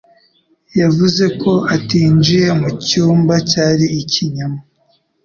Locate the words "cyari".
3.49-3.85